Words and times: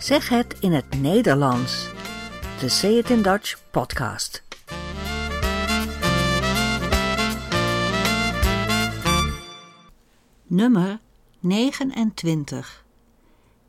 Zeg 0.00 0.28
het 0.28 0.56
in 0.60 0.72
het 0.72 1.00
Nederlands. 1.00 1.88
De 2.60 2.68
Say 2.68 2.90
It 2.90 3.10
in 3.10 3.22
Dutch 3.22 3.58
podcast. 3.70 4.42
Nummer 10.46 11.00
29. 11.38 12.84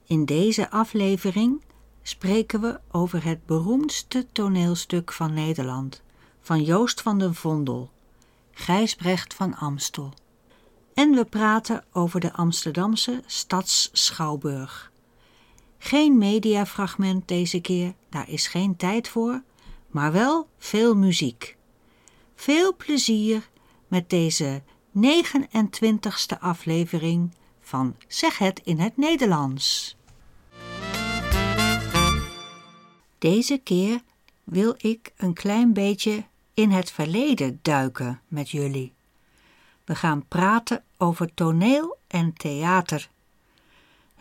In 0.06 0.26
deze 0.26 0.70
aflevering 0.70 1.62
spreken 2.02 2.62
we 2.62 2.80
over 2.92 3.24
het 3.24 3.46
beroemdste 3.46 4.26
toneelstuk 4.32 5.12
van 5.12 5.34
Nederland, 5.34 6.02
van 6.42 6.64
Joost 6.64 7.02
van 7.02 7.20
den 7.20 7.36
Vondel, 7.36 7.92
Gijsbrecht 8.52 9.34
van 9.34 9.56
Amstel. 9.56 10.14
En 10.94 11.12
we 11.12 11.26
praten 11.26 11.84
over 11.92 12.20
de 12.20 12.34
Amsterdamse 12.34 13.24
Stadsschouwburg. 13.26 14.91
Geen 15.84 16.18
mediafragment 16.18 17.28
deze 17.28 17.62
keer, 17.62 17.94
daar 18.10 18.30
is 18.30 18.48
geen 18.48 18.76
tijd 18.76 19.08
voor, 19.08 19.44
maar 19.88 20.12
wel 20.12 20.48
veel 20.58 20.96
muziek. 20.96 21.58
Veel 22.36 22.76
plezier 22.76 23.50
met 23.88 24.10
deze 24.10 24.62
29ste 24.98 26.40
aflevering 26.40 27.32
van 27.62 27.96
Zeg 28.08 28.38
het 28.38 28.62
in 28.64 28.80
het 28.80 28.98
Nederlands. 28.98 29.96
Deze 33.18 33.58
keer 33.58 34.02
wil 34.44 34.76
ik 34.78 35.14
een 35.18 35.34
klein 35.34 35.74
beetje 35.74 36.24
in 36.54 36.72
het 36.72 36.92
verleden 36.92 37.60
duiken 37.62 38.22
met 38.28 38.50
jullie. 38.50 38.94
We 39.86 39.96
gaan 39.96 40.28
praten 40.28 40.84
over 40.98 41.34
toneel 41.34 41.98
en 42.08 42.34
theater. 42.34 43.10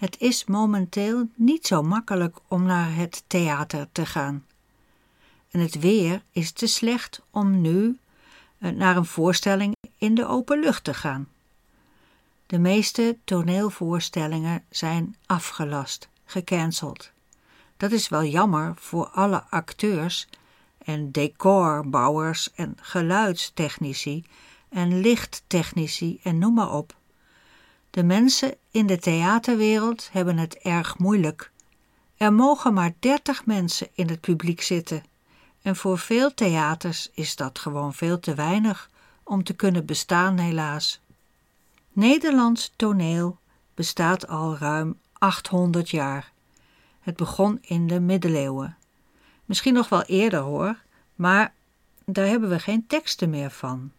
Het 0.00 0.20
is 0.20 0.44
momenteel 0.44 1.28
niet 1.34 1.66
zo 1.66 1.82
makkelijk 1.82 2.36
om 2.48 2.62
naar 2.62 2.94
het 2.94 3.24
theater 3.26 3.88
te 3.92 4.06
gaan. 4.06 4.46
En 5.50 5.60
het 5.60 5.78
weer 5.78 6.22
is 6.32 6.52
te 6.52 6.66
slecht 6.66 7.22
om 7.30 7.60
nu 7.60 7.98
eh, 8.58 8.70
naar 8.70 8.96
een 8.96 9.04
voorstelling 9.04 9.74
in 9.98 10.14
de 10.14 10.26
open 10.26 10.60
lucht 10.60 10.84
te 10.84 10.94
gaan. 10.94 11.28
De 12.46 12.58
meeste 12.58 13.16
toneelvoorstellingen 13.24 14.64
zijn 14.70 15.16
afgelast, 15.26 16.08
gecanceld. 16.24 17.10
Dat 17.76 17.92
is 17.92 18.08
wel 18.08 18.24
jammer 18.24 18.72
voor 18.76 19.06
alle 19.06 19.44
acteurs 19.50 20.28
en 20.78 21.10
decorbouwers 21.10 22.52
en 22.54 22.76
geluidstechnici 22.80 24.24
en 24.68 25.00
lichttechnici 25.00 26.20
en 26.22 26.38
noem 26.38 26.54
maar 26.54 26.72
op. 26.72 26.94
De 27.90 28.02
mensen 28.02 28.54
in 28.70 28.86
de 28.86 28.98
theaterwereld 28.98 30.08
hebben 30.12 30.38
het 30.38 30.54
erg 30.54 30.98
moeilijk. 30.98 31.50
Er 32.16 32.32
mogen 32.32 32.74
maar 32.74 32.92
dertig 32.98 33.46
mensen 33.46 33.88
in 33.92 34.08
het 34.08 34.20
publiek 34.20 34.60
zitten. 34.60 35.02
En 35.62 35.76
voor 35.76 35.98
veel 35.98 36.34
theaters 36.34 37.10
is 37.12 37.36
dat 37.36 37.58
gewoon 37.58 37.94
veel 37.94 38.20
te 38.20 38.34
weinig 38.34 38.90
om 39.22 39.44
te 39.44 39.54
kunnen 39.54 39.86
bestaan, 39.86 40.38
helaas. 40.38 41.00
Nederlands 41.92 42.72
toneel 42.76 43.38
bestaat 43.74 44.28
al 44.28 44.56
ruim 44.56 44.98
800 45.12 45.90
jaar. 45.90 46.32
Het 47.00 47.16
begon 47.16 47.58
in 47.60 47.86
de 47.86 48.00
middeleeuwen. 48.00 48.76
Misschien 49.44 49.74
nog 49.74 49.88
wel 49.88 50.02
eerder 50.02 50.40
hoor, 50.40 50.76
maar 51.14 51.52
daar 52.04 52.26
hebben 52.26 52.48
we 52.48 52.58
geen 52.58 52.86
teksten 52.86 53.30
meer 53.30 53.50
van. 53.50 53.92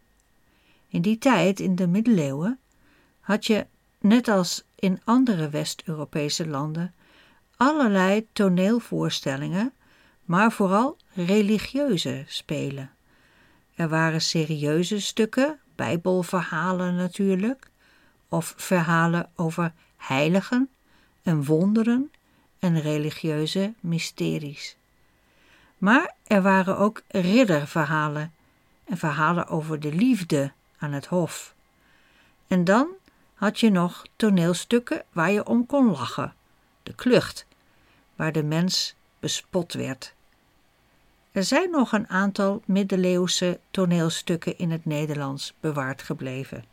In 0.88 1.02
die 1.02 1.18
tijd, 1.18 1.60
in 1.60 1.76
de 1.76 1.88
middeleeuwen, 1.88 2.60
had 3.20 3.46
je, 3.46 3.66
net 4.02 4.28
als 4.28 4.64
in 4.76 5.02
andere 5.04 5.50
West-Europese 5.50 6.48
landen, 6.48 6.94
allerlei 7.56 8.28
toneelvoorstellingen, 8.34 9.74
maar 10.26 10.52
vooral 10.52 10.98
religieuze 11.14 12.24
spelen. 12.28 12.92
Er 13.76 13.90
waren 13.90 14.22
serieuze 14.22 15.02
stukken, 15.02 15.60
bijbelverhalen 15.76 16.96
natuurlijk, 16.96 17.70
of 18.30 18.54
verhalen 18.58 19.30
over 19.36 19.74
heiligen 19.98 20.70
en 21.24 21.46
wonderen 21.46 22.12
en 22.60 22.82
religieuze 22.82 23.74
mysteries. 23.80 24.76
Maar 25.78 26.16
er 26.24 26.42
waren 26.42 26.78
ook 26.78 27.02
ridderverhalen 27.08 28.34
en 28.84 28.98
verhalen 28.98 29.48
over 29.48 29.80
de 29.80 29.94
liefde 29.94 30.52
aan 30.78 30.92
het 30.92 31.06
hof. 31.06 31.56
En 32.48 32.64
dan 32.64 32.88
had 33.42 33.60
je 33.60 33.70
nog 33.70 34.06
toneelstukken 34.16 35.04
waar 35.12 35.32
je 35.32 35.46
om 35.46 35.66
kon 35.66 35.92
lachen, 35.92 36.34
de 36.84 36.94
klucht, 36.94 37.46
waar 38.16 38.32
de 38.32 38.44
mens 38.44 38.96
bespot 39.20 39.74
werd. 39.74 40.14
Er 41.32 41.44
zijn 41.44 41.72
nog 41.72 41.92
een 41.92 42.10
aantal 42.10 42.62
middeleeuwse 42.66 43.60
toneelstukken 43.72 44.58
in 44.58 44.72
het 44.72 44.86
Nederlands 44.86 45.54
bewaard 45.60 46.02
gebleven. 46.02 46.64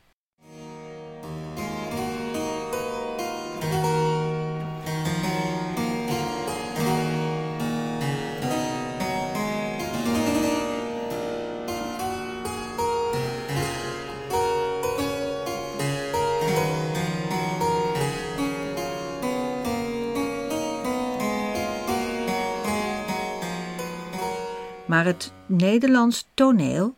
Maar 24.88 25.04
het 25.04 25.32
Nederlands 25.46 26.26
toneel 26.34 26.94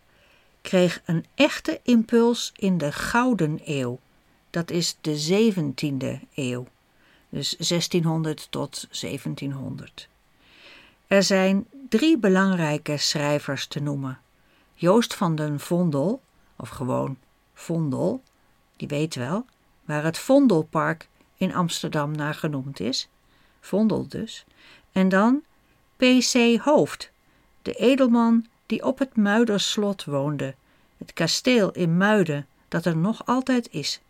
kreeg 0.61 1.03
een 1.05 1.25
echte 1.35 1.81
impuls 1.83 2.53
in 2.57 2.79
de 2.79 2.93
Gouden 2.93 3.61
Eeuw. 3.65 3.99
Dat 4.51 4.71
is 4.71 4.97
de 5.01 5.53
17e 5.53 6.29
eeuw, 6.35 6.67
dus 7.29 7.57
1600 7.57 8.51
tot 8.51 8.87
1700. 9.01 10.09
Er 11.07 11.23
zijn 11.23 11.67
drie 11.89 12.19
belangrijke 12.19 12.97
schrijvers 12.97 13.67
te 13.67 13.81
noemen: 13.81 14.19
Joost 14.75 15.15
van 15.15 15.35
den 15.35 15.61
Vondel, 15.61 16.23
of 16.57 16.69
gewoon 16.69 17.19
Vondel, 17.55 18.23
die 18.77 18.89
weet 18.89 19.15
wel, 19.15 19.45
waar 19.85 20.05
het 20.05 20.19
Vondelpark 20.19 21.09
in 21.37 21.55
Amsterdam 21.55 22.11
naar 22.11 22.35
genoemd 22.35 22.81
is. 22.81 23.09
Vondel 23.61 24.09
dus. 24.09 24.45
En 24.93 25.09
dan 25.09 25.43
P.C. 25.97 26.61
Hoofd, 26.61 27.10
de 27.63 27.73
edelman 27.73 28.47
die 28.67 28.85
op 28.85 28.99
het 28.99 29.17
Muiderslot 29.17 30.05
woonde, 30.05 30.55
het 30.99 31.13
kasteel 31.13 31.71
in 31.71 31.97
Muiden 31.97 32.47
dat 32.69 32.85
er 32.85 32.97
nog 32.97 33.27
altijd 33.27 33.69
is. 33.71 34.01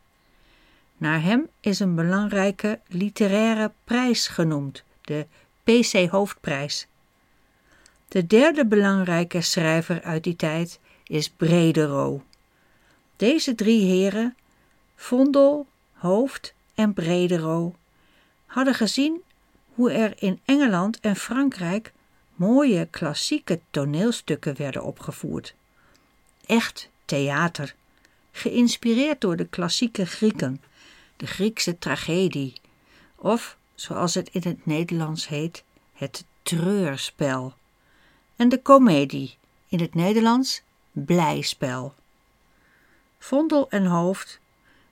Naar 0.97 1.22
hem 1.22 1.49
is 1.60 1.81
een 1.81 1.94
belangrijke 1.94 2.81
literaire 2.87 3.72
prijs 3.84 4.28
genoemd, 4.28 4.83
de 5.00 5.27
PC 5.65 6.10
Hoofdprijs. 6.10 6.87
De 8.09 8.27
derde 8.27 8.66
belangrijke 8.66 9.41
schrijver 9.41 10.03
uit 10.03 10.25
die 10.25 10.37
tijd 10.37 10.81
is 11.05 11.31
Bredero. 11.31 12.22
Deze 13.16 13.55
drie 13.55 13.84
heren, 13.84 14.37
Vondel, 14.97 15.66
Hoofd 15.93 16.55
en 16.75 16.93
Bredero, 16.93 17.75
hadden 18.47 18.75
gezien 18.75 19.22
hoe 19.75 19.93
er 19.93 20.12
in 20.22 20.41
Engeland 20.44 21.00
en 21.00 21.16
Frankrijk 21.16 21.93
mooie 22.41 22.87
klassieke 22.91 23.61
toneelstukken 23.71 24.56
werden 24.56 24.83
opgevoerd. 24.83 25.55
Echt 26.47 26.91
theater, 27.05 27.75
geïnspireerd 28.33 29.21
door 29.21 29.37
de 29.37 29.47
klassieke 29.47 30.06
Grieken, 30.06 30.62
de 31.17 31.27
Griekse 31.27 31.78
tragedie, 31.78 32.53
of, 33.17 33.57
zoals 33.75 34.15
het 34.15 34.28
in 34.28 34.42
het 34.45 34.66
Nederlands 34.66 35.28
heet, 35.28 35.65
het 35.92 36.25
treurspel. 36.42 37.54
En 38.37 38.48
de 38.48 38.63
komedie, 38.63 39.37
in 39.69 39.81
het 39.81 39.95
Nederlands 39.95 40.63
blijspel. 40.92 41.95
Vondel 43.19 43.71
en 43.71 43.87
Hoofd 43.87 44.41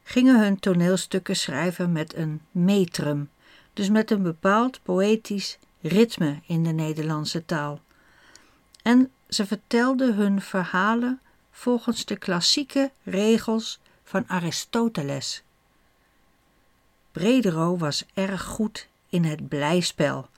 gingen 0.03 0.41
hun 0.41 0.59
toneelstukken 0.59 1.37
schrijven 1.37 1.93
met 1.93 2.15
een 2.15 2.41
metrum, 2.51 3.31
dus 3.73 3.89
met 3.89 4.11
een 4.11 4.23
bepaald 4.23 4.81
poëtisch 4.83 5.59
ritme 5.81 6.41
in 6.47 6.65
de 6.65 6.73
Nederlandse 6.73 7.45
taal. 7.45 7.81
En 8.83 9.13
ze 9.29 9.47
vertelden 9.47 10.15
hun 10.15 10.41
verhalen 10.41 11.21
volgens 11.51 12.05
de 12.05 12.17
klassieke 12.17 12.91
regels 13.03 13.81
van 14.05 14.29
Aristoteles. 14.29 15.43
Bredero 17.13 17.77
was 17.77 18.05
erg 18.15 18.43
goed 18.43 18.89
in 19.09 19.25
het 19.25 19.49
blijspel 19.49 20.29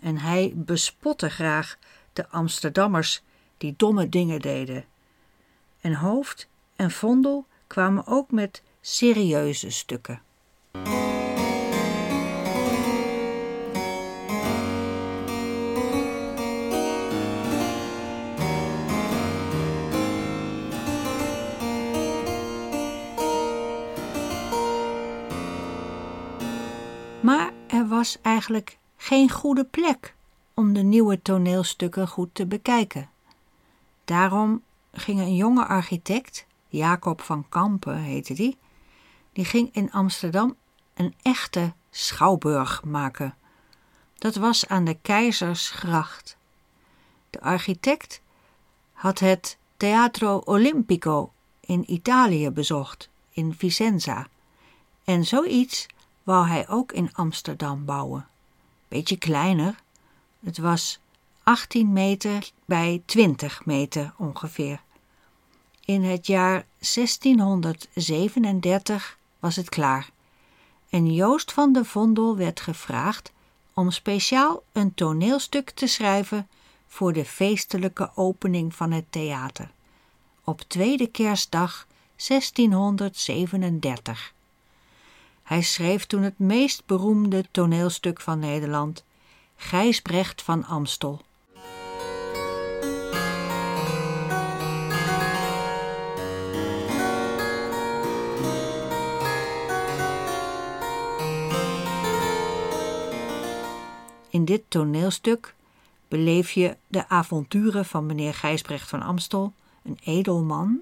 en 0.00 0.18
hij 0.18 0.52
bespotte 0.54 1.30
graag 1.30 1.78
de 2.12 2.28
Amsterdammers 2.28 3.22
die 3.58 3.74
domme 3.76 4.08
dingen 4.08 4.40
deden. 4.40 4.84
En 5.80 5.94
Hoofd 5.94 6.48
en 6.76 6.90
Vondel 6.90 7.46
kwamen 7.66 8.06
ook 8.06 8.30
met 8.30 8.62
serieuze 8.80 9.70
stukken. 9.70 10.22
Eigenlijk 28.22 28.78
geen 28.96 29.30
goede 29.30 29.64
plek 29.64 30.14
om 30.54 30.72
de 30.72 30.82
nieuwe 30.82 31.22
toneelstukken 31.22 32.08
goed 32.08 32.28
te 32.32 32.46
bekijken. 32.46 33.10
Daarom 34.04 34.62
ging 34.92 35.20
een 35.20 35.36
jonge 35.36 35.66
architect, 35.66 36.46
Jacob 36.68 37.20
van 37.20 37.48
Kampen 37.48 37.96
heette 37.96 38.34
die, 38.34 38.58
die 39.32 39.44
ging 39.44 39.68
in 39.72 39.92
Amsterdam 39.92 40.56
een 40.94 41.14
echte 41.22 41.72
schouwburg 41.90 42.84
maken. 42.84 43.34
Dat 44.18 44.34
was 44.34 44.68
aan 44.68 44.84
de 44.84 44.96
Keizersgracht. 45.02 46.36
De 47.30 47.40
architect 47.40 48.20
had 48.92 49.18
het 49.18 49.58
Teatro 49.76 50.42
Olimpico 50.44 51.32
in 51.60 51.92
Italië 51.92 52.50
bezocht, 52.50 53.08
in 53.30 53.54
Vicenza. 53.54 54.26
En 55.04 55.24
zoiets 55.24 55.86
wou 56.26 56.46
hij 56.46 56.68
ook 56.68 56.92
in 56.92 57.10
Amsterdam 57.12 57.84
bouwen. 57.84 58.28
Beetje 58.88 59.16
kleiner. 59.16 59.74
Het 60.40 60.58
was 60.58 60.98
18 61.42 61.92
meter 61.92 62.50
bij 62.64 63.02
20 63.04 63.64
meter 63.64 64.14
ongeveer. 64.16 64.80
In 65.84 66.02
het 66.02 66.26
jaar 66.26 66.66
1637 66.78 69.18
was 69.38 69.56
het 69.56 69.68
klaar. 69.68 70.10
En 70.90 71.14
Joost 71.14 71.52
van 71.52 71.72
de 71.72 71.84
Vondel 71.84 72.36
werd 72.36 72.60
gevraagd 72.60 73.32
om 73.74 73.90
speciaal 73.90 74.62
een 74.72 74.94
toneelstuk 74.94 75.70
te 75.70 75.86
schrijven 75.86 76.48
voor 76.86 77.12
de 77.12 77.24
feestelijke 77.24 78.10
opening 78.14 78.74
van 78.74 78.90
het 78.90 79.04
theater. 79.10 79.70
Op 80.44 80.60
tweede 80.60 81.06
kerstdag 81.06 81.86
1637. 82.26 84.34
Hij 85.46 85.62
schreef 85.62 86.06
toen 86.06 86.22
het 86.22 86.38
meest 86.38 86.86
beroemde 86.86 87.44
toneelstuk 87.50 88.20
van 88.20 88.38
Nederland, 88.38 89.04
Gijsbrecht 89.56 90.42
van 90.42 90.64
Amstel. 90.64 91.20
In 104.30 104.44
dit 104.44 104.62
toneelstuk 104.68 105.54
beleef 106.08 106.50
je 106.50 106.76
de 106.86 107.08
avonturen 107.08 107.84
van 107.84 108.06
meneer 108.06 108.34
Gijsbrecht 108.34 108.88
van 108.88 109.02
Amstel, 109.02 109.52
een 109.82 109.98
edelman, 110.04 110.80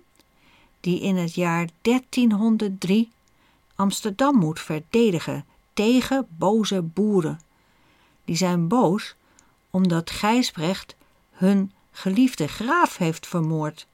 die 0.80 1.00
in 1.00 1.16
het 1.16 1.34
jaar 1.34 1.68
1303 1.82 3.12
Amsterdam 3.74 4.36
moet 4.36 4.60
verdedigen 4.60 5.44
tegen 5.72 6.26
boze 6.30 6.82
boeren. 6.82 7.40
Die 8.24 8.36
zijn 8.36 8.68
boos 8.68 9.14
omdat 9.70 10.10
Gijsbrecht 10.10 10.96
hun 11.30 11.72
geliefde 11.90 12.48
graaf 12.48 12.96
heeft 12.96 13.26
vermoord. 13.26 13.86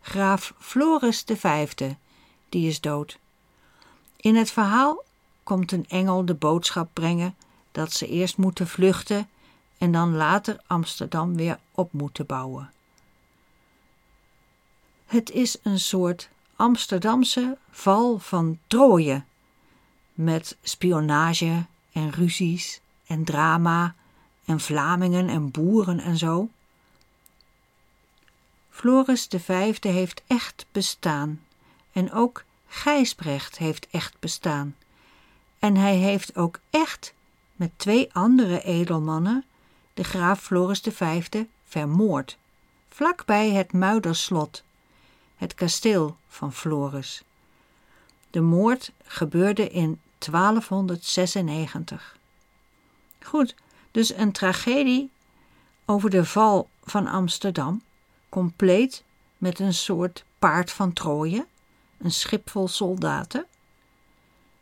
Graaf 0.00 0.54
Floris 0.58 1.24
V, 1.26 1.74
die 2.48 2.68
is 2.68 2.80
dood. 2.80 3.18
In 4.16 4.36
het 4.36 4.50
verhaal 4.50 5.04
komt 5.42 5.72
een 5.72 5.86
engel 5.88 6.24
de 6.24 6.34
boodschap 6.34 6.90
brengen 6.92 7.34
dat 7.72 7.92
ze 7.92 8.06
eerst 8.06 8.36
moeten 8.36 8.66
vluchten 8.66 9.28
en 9.78 9.92
dan 9.92 10.14
later 10.14 10.60
Amsterdam 10.66 11.36
weer 11.36 11.58
op 11.72 11.92
moeten 11.92 12.26
bouwen. 12.26 12.72
Het 15.06 15.30
is 15.30 15.56
een 15.62 15.80
soort 15.80 16.28
Amsterdamse 16.56 17.58
val 17.70 18.18
van 18.18 18.58
Troje, 18.66 19.22
met 20.14 20.56
spionage 20.62 21.66
en 21.92 22.10
ruzies 22.10 22.80
en 23.06 23.24
drama 23.24 23.94
en 24.44 24.60
Vlamingen 24.60 25.28
en 25.28 25.50
boeren 25.50 26.00
en 26.00 26.16
zo. 26.16 26.48
Floris 28.70 29.28
de 29.28 29.40
Vijfde 29.40 29.88
heeft 29.88 30.22
echt 30.26 30.66
bestaan 30.72 31.40
en 31.92 32.12
ook 32.12 32.44
Gijsbrecht 32.66 33.58
heeft 33.58 33.86
echt 33.90 34.18
bestaan. 34.18 34.76
En 35.58 35.76
hij 35.76 35.96
heeft 35.96 36.36
ook 36.36 36.58
echt 36.70 37.14
met 37.52 37.70
twee 37.76 38.08
andere 38.12 38.62
edelmannen 38.62 39.44
de 39.94 40.04
graaf 40.04 40.40
Floris 40.40 40.80
V 40.80 41.28
vermoord, 41.64 42.38
vlakbij 42.88 43.50
het 43.50 43.72
Muiderslot, 43.72 44.64
het 45.36 45.54
kasteel 45.54 46.16
van 46.28 46.52
Floris. 46.52 47.22
De 48.30 48.40
moord 48.40 48.92
gebeurde 49.04 49.68
in 49.68 50.00
1296. 50.18 52.16
Goed, 53.22 53.54
dus 53.90 54.14
een 54.14 54.32
tragedie 54.32 55.10
over 55.84 56.10
de 56.10 56.24
val 56.24 56.68
van 56.84 57.06
Amsterdam, 57.06 57.82
compleet 58.28 59.04
met 59.38 59.58
een 59.58 59.74
soort 59.74 60.24
paard 60.38 60.72
van 60.72 60.92
Troje, 60.92 61.46
een 61.98 62.10
schip 62.10 62.50
vol 62.50 62.68
soldaten. 62.68 63.46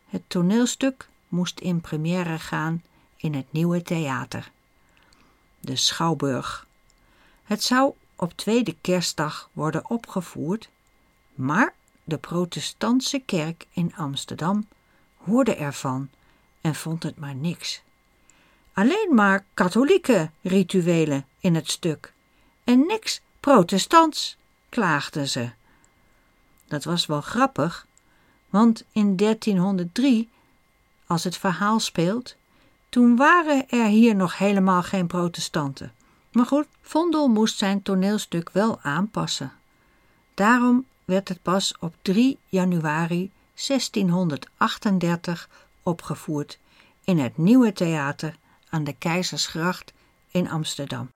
Het 0.06 0.22
toneelstuk 0.26 1.08
moest 1.28 1.60
in 1.60 1.80
première 1.80 2.38
gaan 2.38 2.82
in 3.16 3.34
het 3.34 3.52
nieuwe 3.52 3.82
theater. 3.82 4.50
De 5.60 5.76
Schouwburg. 5.76 6.66
Het 7.44 7.62
zou 7.62 7.94
op 8.16 8.32
tweede 8.32 8.76
kerstdag 8.80 9.50
worden 9.52 9.90
opgevoerd, 9.90 10.68
maar 11.34 11.74
de 12.04 12.18
protestantse 12.18 13.18
kerk 13.18 13.66
in 13.72 13.92
Amsterdam 13.96 14.68
hoorde 15.16 15.54
ervan 15.54 16.08
en 16.60 16.74
vond 16.74 17.02
het 17.02 17.18
maar 17.18 17.34
niks. 17.34 17.82
Alleen 18.72 19.08
maar 19.14 19.44
katholieke 19.54 20.30
rituelen 20.42 21.26
in 21.38 21.54
het 21.54 21.70
stuk 21.70 22.12
en 22.64 22.86
niks 22.86 23.20
protestants, 23.40 24.36
klaagden 24.68 25.28
ze. 25.28 25.50
Dat 26.66 26.84
was 26.84 27.06
wel 27.06 27.20
grappig, 27.20 27.86
want 28.48 28.84
in 28.92 29.16
1303 29.16 30.28
als 31.06 31.24
het 31.24 31.36
verhaal 31.36 31.80
speelt, 31.80 32.36
toen 32.88 33.16
waren 33.16 33.68
er 33.68 33.86
hier 33.86 34.14
nog 34.14 34.38
helemaal 34.38 34.82
geen 34.82 35.06
protestanten. 35.06 35.92
Maar 36.34 36.46
goed, 36.46 36.66
Vondel 36.80 37.28
moest 37.28 37.58
zijn 37.58 37.82
toneelstuk 37.82 38.50
wel 38.52 38.80
aanpassen. 38.80 39.52
Daarom 40.34 40.86
werd 41.04 41.28
het 41.28 41.42
pas 41.42 41.74
op 41.80 41.94
3 42.02 42.38
januari 42.48 43.30
1638 43.66 45.48
opgevoerd 45.82 46.58
in 47.04 47.18
het 47.18 47.36
Nieuwe 47.36 47.72
Theater 47.72 48.36
aan 48.68 48.84
de 48.84 48.92
Keizersgracht 48.92 49.92
in 50.30 50.50
Amsterdam. 50.50 51.13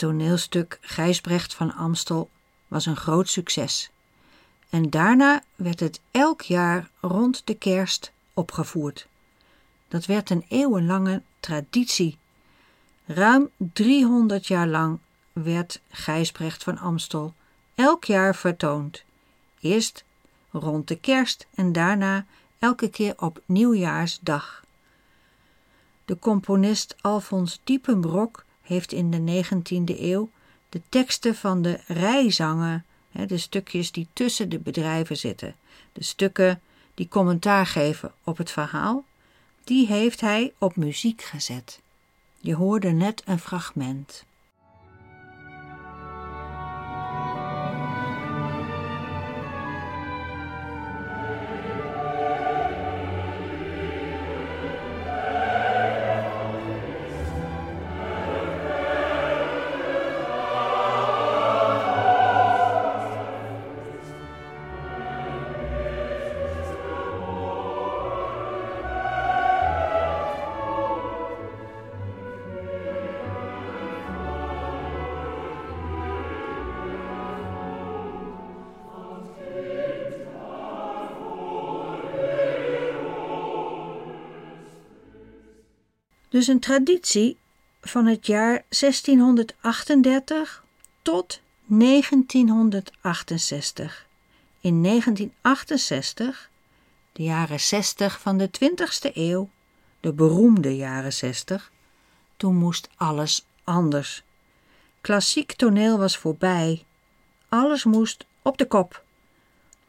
Toneelstuk 0.00 0.78
Gijsbrecht 0.80 1.54
van 1.54 1.74
Amstel 1.74 2.30
was 2.68 2.86
een 2.86 2.96
groot 2.96 3.28
succes. 3.28 3.90
En 4.70 4.90
daarna 4.90 5.42
werd 5.56 5.80
het 5.80 6.00
elk 6.10 6.42
jaar 6.42 6.90
rond 7.00 7.42
de 7.44 7.54
kerst 7.54 8.12
opgevoerd. 8.34 9.06
Dat 9.88 10.06
werd 10.06 10.30
een 10.30 10.44
eeuwenlange 10.48 11.22
traditie. 11.40 12.18
Ruim 13.06 13.50
300 13.56 14.46
jaar 14.46 14.66
lang 14.66 14.98
werd 15.32 15.80
Gijsbrecht 15.90 16.62
van 16.62 16.78
Amstel 16.78 17.34
elk 17.74 18.04
jaar 18.04 18.34
vertoond. 18.34 19.04
Eerst 19.60 20.04
rond 20.50 20.88
de 20.88 20.96
kerst 20.96 21.46
en 21.54 21.72
daarna 21.72 22.26
elke 22.58 22.88
keer 22.88 23.14
op 23.16 23.42
nieuwjaarsdag. 23.46 24.64
De 26.04 26.18
componist 26.18 26.96
Alfons 27.00 27.60
Diepenbrok 27.64 28.44
heeft 28.70 28.92
in 28.92 29.10
de 29.10 29.44
19e 29.44 30.00
eeuw 30.00 30.30
de 30.68 30.80
teksten 30.88 31.34
van 31.34 31.62
de 31.62 31.80
rijzangen 31.86 32.84
de 33.26 33.38
stukjes 33.38 33.92
die 33.92 34.06
tussen 34.12 34.48
de 34.48 34.58
bedrijven 34.58 35.16
zitten, 35.16 35.54
de 35.92 36.04
stukken 36.04 36.60
die 36.94 37.08
commentaar 37.08 37.66
geven 37.66 38.12
op 38.24 38.36
het 38.36 38.50
verhaal, 38.50 39.04
die 39.64 39.86
heeft 39.86 40.20
hij 40.20 40.52
op 40.58 40.76
muziek 40.76 41.22
gezet. 41.22 41.80
Je 42.40 42.54
hoorde 42.54 42.90
net 42.90 43.22
een 43.24 43.38
fragment. 43.38 44.24
Dus 86.40 86.48
een 86.48 86.60
traditie 86.60 87.36
van 87.80 88.06
het 88.06 88.26
jaar 88.26 88.64
1638 88.68 90.64
tot 91.02 91.40
1968. 91.66 94.06
In 94.60 94.82
1968, 94.82 96.50
de 97.12 97.22
jaren 97.22 97.60
60 97.60 98.20
van 98.20 98.38
de 98.38 98.50
20ste 98.50 99.12
eeuw, 99.14 99.48
de 100.00 100.12
beroemde 100.12 100.76
jaren 100.76 101.12
60, 101.12 101.72
toen 102.36 102.56
moest 102.56 102.88
alles 102.96 103.46
anders. 103.64 104.22
Klassiek 105.00 105.52
toneel 105.52 105.98
was 105.98 106.16
voorbij. 106.16 106.84
Alles 107.48 107.84
moest 107.84 108.24
op 108.42 108.58
de 108.58 108.66
kop. 108.66 109.04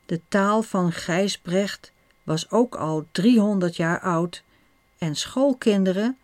De 0.06 0.22
taal 0.28 0.62
van 0.62 0.92
Gijsbrecht 0.92 1.92
was 2.24 2.50
ook 2.50 2.76
al 2.76 3.06
300 3.12 3.76
jaar 3.76 4.00
oud 4.00 4.44
en 4.98 5.16
schoolkinderen 5.16 6.16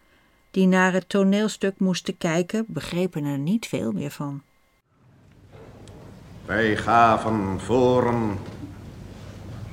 die 0.58 0.68
naar 0.68 0.94
het 0.94 1.10
toneelstuk 1.10 1.80
moesten 1.80 2.18
kijken, 2.18 2.66
begrepen 2.68 3.26
er 3.26 3.38
niet 3.38 3.68
veel 3.68 3.92
meer 3.92 4.12
van. 4.12 4.42
Wij 6.46 6.76
gaven 6.76 7.60
voor 7.60 8.08
een 8.08 8.38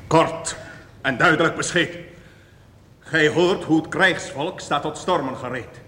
kort 0.07 0.57
en 1.01 1.17
duidelijk 1.17 1.57
bescheid. 1.57 1.97
Gij 2.99 3.29
hoort 3.29 3.65
hoe 3.65 3.77
het 3.77 3.89
krijgsvolk 3.89 4.61
staat 4.61 4.83
tot 4.83 4.99
stormen 4.99 5.37
gereed. 5.37 5.81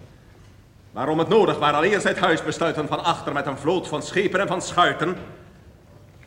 Waarom 0.93 1.19
het 1.19 1.29
nodig 1.29 1.59
was 1.59 1.73
allereerst 1.73 2.09
het 2.09 2.19
huis 2.19 2.43
besluiten 2.43 2.89
van 2.89 3.05
achter 3.05 3.33
met 3.33 3.47
een 3.47 3.59
vloot 3.59 3.89
van 3.89 4.03
schepen 4.03 4.41
en 4.41 4.49
van 4.49 4.63
schuiten, 4.63 5.17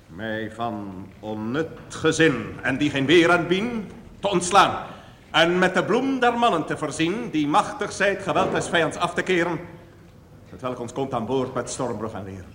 mij 0.08 0.52
van 0.52 1.08
onnut 1.20 1.68
gezin 1.90 2.58
en 2.62 2.78
die 2.78 2.90
geen 2.90 3.06
weer 3.06 3.32
aan 3.32 3.48
bien 3.48 3.92
te 4.20 4.30
ontslaan 4.30 4.86
en 5.32 5.60
met 5.60 5.74
de 5.74 5.86
bloem 5.86 6.20
der 6.20 6.40
mannen 6.40 6.66
te 6.66 6.78
voorzien, 6.78 7.30
die 7.30 7.48
machtig 7.48 7.92
zijt 7.92 8.24
geweld 8.24 8.52
des 8.52 8.70
vijands 8.70 8.98
af 8.98 9.14
te 9.14 9.22
keren, 9.22 9.60
hetwelk 10.50 10.80
ons 10.80 10.94
komt 10.94 11.14
aan 11.14 11.26
boord 11.26 11.54
met 11.54 11.70
stormbrug 11.70 12.14
en 12.14 12.24
weer. 12.24 12.46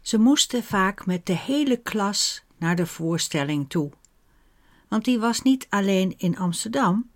Ze 0.00 0.18
moesten 0.18 0.62
vaak 0.62 1.06
met 1.06 1.26
de 1.26 1.36
hele 1.36 1.76
klas 1.76 2.44
naar 2.56 2.76
de 2.76 2.86
voorstelling 2.86 3.70
toe. 3.70 3.90
Want 4.88 5.04
die 5.04 5.18
was 5.18 5.42
niet 5.42 5.66
alleen 5.70 6.14
in 6.16 6.38
Amsterdam, 6.38 7.10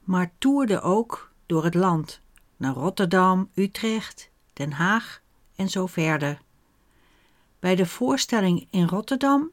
maar 0.00 0.32
toerde 0.38 0.80
ook 0.80 1.32
door 1.46 1.64
het 1.64 1.74
land, 1.74 2.20
naar 2.56 2.74
Rotterdam, 2.74 3.50
Utrecht, 3.54 4.30
Den 4.52 4.72
Haag 4.72 5.20
en 5.56 5.68
zo 5.68 5.86
verder. 5.86 6.40
Bij 7.58 7.74
de 7.74 7.86
voorstelling 7.86 8.66
in 8.70 8.88
Rotterdam 8.88 9.50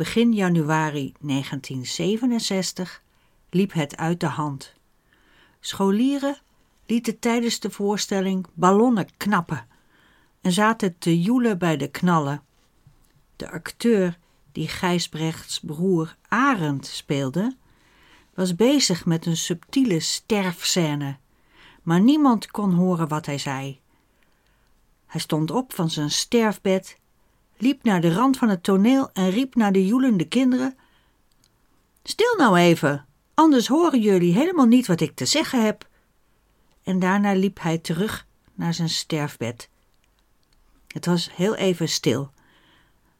Begin 0.00 0.32
januari 0.32 1.12
1967 1.20 3.02
liep 3.50 3.72
het 3.72 3.96
uit 3.96 4.20
de 4.20 4.26
hand. 4.26 4.74
Scholieren 5.60 6.38
lieten 6.86 7.18
tijdens 7.18 7.60
de 7.60 7.70
voorstelling 7.70 8.46
ballonnen 8.54 9.16
knappen 9.16 9.66
en 10.40 10.52
zaten 10.52 10.98
te 10.98 11.20
joelen 11.20 11.58
bij 11.58 11.76
de 11.76 11.88
knallen. 11.88 12.42
De 13.36 13.50
acteur 13.50 14.18
die 14.52 14.68
Gijsbrechts 14.68 15.60
broer 15.60 16.16
Arend 16.28 16.86
speelde, 16.86 17.56
was 18.34 18.54
bezig 18.54 19.06
met 19.06 19.26
een 19.26 19.36
subtiele 19.36 20.00
sterfscène, 20.00 21.18
maar 21.82 22.00
niemand 22.00 22.50
kon 22.50 22.72
horen 22.72 23.08
wat 23.08 23.26
hij 23.26 23.38
zei. 23.38 23.80
Hij 25.06 25.20
stond 25.20 25.50
op 25.50 25.74
van 25.74 25.90
zijn 25.90 26.10
sterfbed 26.10 26.99
liep 27.60 27.82
naar 27.82 28.00
de 28.00 28.14
rand 28.14 28.36
van 28.36 28.48
het 28.48 28.62
toneel 28.62 29.10
en 29.12 29.30
riep 29.30 29.54
naar 29.54 29.72
de 29.72 29.86
joelende 29.86 30.24
kinderen: 30.24 30.78
Stil 32.02 32.34
nou 32.36 32.56
even, 32.56 33.06
anders 33.34 33.68
horen 33.68 34.00
jullie 34.00 34.34
helemaal 34.34 34.66
niet 34.66 34.86
wat 34.86 35.00
ik 35.00 35.14
te 35.14 35.26
zeggen 35.26 35.64
heb. 35.64 35.88
En 36.82 36.98
daarna 36.98 37.32
liep 37.32 37.60
hij 37.60 37.78
terug 37.78 38.26
naar 38.54 38.74
zijn 38.74 38.88
sterfbed. 38.88 39.68
Het 40.86 41.06
was 41.06 41.34
heel 41.34 41.54
even 41.54 41.88
stil, 41.88 42.30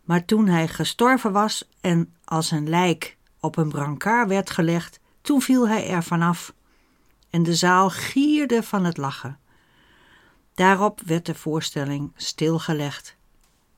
maar 0.05 0.25
toen 0.25 0.47
hij 0.47 0.69
gestorven 0.69 1.33
was 1.33 1.69
en 1.81 2.15
als 2.25 2.51
een 2.51 2.69
lijk 2.69 3.17
op 3.41 3.57
een 3.57 3.69
brancard 3.69 4.29
werd 4.29 4.51
gelegd, 4.51 5.01
toen 5.21 5.43
viel 5.43 5.69
hij 5.69 5.89
er 5.89 6.03
vanaf 6.03 6.53
en 7.31 7.43
de 7.43 7.55
zaal 7.55 7.91
gierde 7.91 8.63
van 8.63 8.85
het 8.85 8.97
lachen. 8.97 9.39
Daarop 10.55 11.01
werd 11.05 11.27
de 11.27 11.35
voorstelling 11.35 12.13
stilgelegd. 12.17 13.17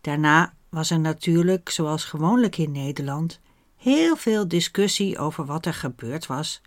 Daarna 0.03 0.55
was 0.69 0.91
er 0.91 1.01
natuurlijk, 1.01 1.69
zoals 1.69 2.05
gewoonlijk 2.05 2.57
in 2.57 2.73
Nederland, 2.73 3.41
heel 3.77 4.17
veel 4.17 4.49
discussie 4.49 5.19
over 5.19 5.45
wat 5.45 5.67
er 5.67 5.75
gebeurd 5.75 6.27
was. 6.27 6.61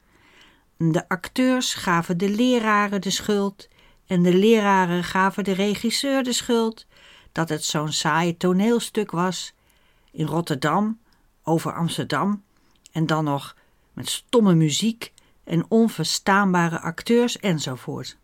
De 0.77 1.09
acteurs 1.09 1.73
gaven 1.73 2.17
de 2.17 2.29
leraren 2.29 3.01
de 3.01 3.09
schuld 3.09 3.67
en 4.05 4.23
de 4.23 4.33
leraren 4.33 5.03
gaven 5.03 5.43
de 5.43 5.51
regisseur 5.51 6.23
de 6.23 6.33
schuld 6.33 6.85
dat 7.31 7.49
het 7.49 7.63
zo'n 7.63 7.91
saai 7.91 8.37
toneelstuk 8.37 9.11
was. 9.11 9.53
In 10.11 10.25
Rotterdam, 10.25 10.99
over 11.43 11.73
Amsterdam 11.73 12.43
en 12.91 13.05
dan 13.05 13.23
nog 13.23 13.55
met 13.93 14.09
stomme 14.09 14.53
muziek 14.53 15.13
en 15.43 15.65
onverstaanbare 15.67 16.79
acteurs 16.79 17.39
enzovoort. 17.39 18.17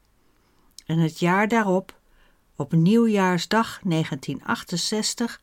En 0.85 0.97
het 0.97 1.19
jaar 1.19 1.47
daarop 1.47 1.99
op 2.55 2.71
nieuwjaarsdag 2.71 3.79
1968 3.83 5.41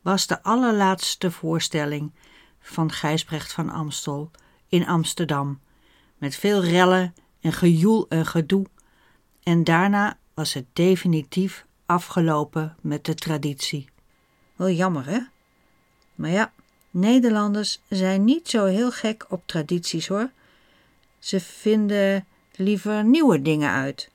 was 0.00 0.26
de 0.26 0.42
allerlaatste 0.42 1.30
voorstelling 1.30 2.12
van 2.60 2.92
Gijsbrecht 2.92 3.52
van 3.52 3.70
Amstel 3.70 4.30
in 4.68 4.86
Amsterdam, 4.86 5.60
met 6.18 6.36
veel 6.36 6.64
rellen 6.64 7.14
en 7.40 7.52
gejoel 7.52 8.08
en 8.08 8.26
gedoe. 8.26 8.66
En 9.42 9.64
daarna 9.64 10.18
was 10.34 10.54
het 10.54 10.66
definitief 10.72 11.66
afgelopen 11.86 12.76
met 12.80 13.04
de 13.04 13.14
traditie. 13.14 13.88
Wel 14.56 14.70
jammer, 14.70 15.06
hè? 15.06 15.18
Maar 16.14 16.30
ja, 16.30 16.52
Nederlanders 16.90 17.80
zijn 17.88 18.24
niet 18.24 18.48
zo 18.48 18.64
heel 18.64 18.90
gek 18.90 19.26
op 19.28 19.42
tradities 19.46 20.08
hoor. 20.08 20.30
Ze 21.18 21.40
vinden 21.40 22.26
liever 22.54 23.04
nieuwe 23.04 23.42
dingen 23.42 23.70
uit. 23.70 24.10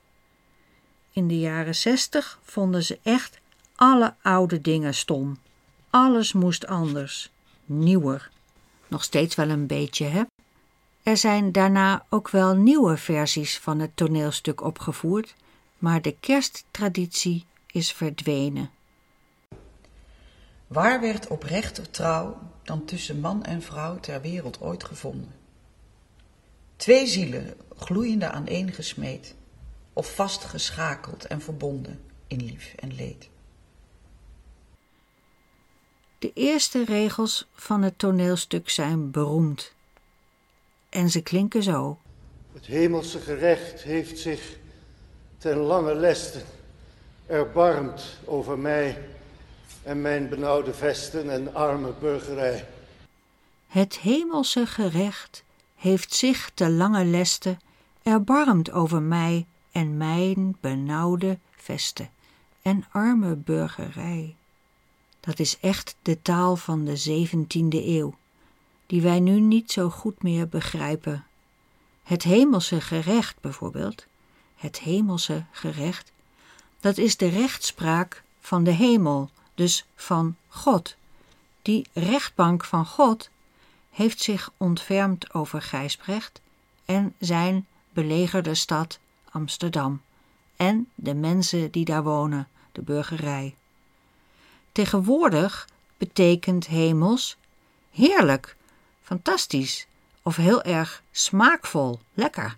In 1.12 1.28
de 1.28 1.38
jaren 1.38 1.74
zestig 1.74 2.38
vonden 2.42 2.82
ze 2.82 2.98
echt 3.02 3.40
alle 3.74 4.14
oude 4.22 4.60
dingen 4.60 4.94
stom. 4.94 5.38
Alles 5.90 6.32
moest 6.32 6.66
anders, 6.66 7.30
nieuwer. 7.64 8.30
Nog 8.88 9.02
steeds 9.02 9.34
wel 9.34 9.48
een 9.48 9.66
beetje, 9.66 10.04
hè? 10.04 10.22
Er 11.02 11.16
zijn 11.16 11.52
daarna 11.52 12.04
ook 12.08 12.30
wel 12.30 12.54
nieuwe 12.54 12.96
versies 12.96 13.58
van 13.58 13.78
het 13.78 13.96
toneelstuk 13.96 14.60
opgevoerd, 14.60 15.34
maar 15.78 16.02
de 16.02 16.16
kersttraditie 16.20 17.46
is 17.66 17.92
verdwenen. 17.92 18.70
Waar 20.66 21.00
werd 21.00 21.26
oprechter 21.26 21.90
trouw 21.90 22.38
dan 22.62 22.84
tussen 22.84 23.20
man 23.20 23.44
en 23.44 23.62
vrouw 23.62 24.00
ter 24.00 24.20
wereld 24.20 24.60
ooit 24.60 24.84
gevonden? 24.84 25.34
Twee 26.76 27.06
zielen 27.06 27.54
gloeiende 27.76 28.30
aan 28.30 28.46
één 28.46 28.72
gesmeed 28.72 29.34
of 29.92 30.14
vastgeschakeld 30.14 31.26
en 31.26 31.40
verbonden 31.40 32.00
in 32.26 32.44
lief 32.44 32.74
en 32.78 32.94
leed. 32.94 33.28
De 36.18 36.32
eerste 36.34 36.84
regels 36.84 37.48
van 37.54 37.82
het 37.82 37.98
toneelstuk 37.98 38.68
zijn 38.68 39.10
beroemd. 39.10 39.74
En 40.88 41.10
ze 41.10 41.22
klinken 41.22 41.62
zo. 41.62 41.98
Het 42.52 42.66
hemelse 42.66 43.18
gerecht 43.18 43.82
heeft 43.82 44.18
zich 44.18 44.56
ten 45.38 45.56
lange 45.56 45.94
leste 45.94 46.42
erbarmd 47.26 48.18
over 48.24 48.58
mij 48.58 48.98
en 49.82 50.00
mijn 50.00 50.28
benauwde 50.28 50.74
vesten 50.74 51.30
en 51.30 51.54
arme 51.54 51.92
burgerij. 52.00 52.66
Het 53.66 53.98
hemelse 53.98 54.66
gerecht 54.66 55.44
heeft 55.76 56.14
zich 56.14 56.50
te 56.54 56.70
lange 56.70 57.04
leste 57.04 57.56
erbarmd 58.02 58.70
over 58.70 59.02
mij 59.02 59.46
en 59.72 59.96
mijn 59.96 60.56
benauwde 60.60 61.38
vesten 61.56 62.10
en 62.62 62.84
arme 62.90 63.34
burgerij. 63.34 64.34
Dat 65.20 65.38
is 65.38 65.58
echt 65.60 65.96
de 66.02 66.22
taal 66.22 66.56
van 66.56 66.84
de 66.84 66.96
zeventiende 66.96 67.86
eeuw, 67.86 68.14
die 68.86 69.02
wij 69.02 69.20
nu 69.20 69.40
niet 69.40 69.72
zo 69.72 69.90
goed 69.90 70.22
meer 70.22 70.48
begrijpen. 70.48 71.26
Het 72.02 72.22
hemelse 72.22 72.80
gerecht 72.80 73.40
bijvoorbeeld, 73.40 74.06
het 74.56 74.80
hemelse 74.80 75.44
gerecht, 75.50 76.12
dat 76.80 76.98
is 76.98 77.16
de 77.16 77.28
rechtspraak 77.28 78.22
van 78.40 78.64
de 78.64 78.70
hemel, 78.70 79.30
dus 79.54 79.84
van 79.94 80.36
God. 80.48 80.96
Die 81.62 81.86
rechtbank 81.92 82.64
van 82.64 82.86
God 82.86 83.30
heeft 83.90 84.20
zich 84.20 84.52
ontfermd 84.56 85.34
over 85.34 85.62
Gijsbrecht 85.62 86.40
en 86.84 87.14
zijn 87.18 87.66
belegerde 87.92 88.54
stad 88.54 88.98
Amsterdam 89.32 90.00
en 90.56 90.88
de 90.94 91.14
mensen 91.14 91.70
die 91.70 91.84
daar 91.84 92.02
wonen, 92.02 92.48
de 92.72 92.82
burgerij. 92.82 93.54
Tegenwoordig 94.72 95.68
betekent 95.96 96.66
hemels 96.66 97.36
heerlijk, 97.90 98.56
fantastisch 99.02 99.86
of 100.22 100.36
heel 100.36 100.62
erg 100.62 101.02
smaakvol, 101.10 102.00
lekker. 102.14 102.56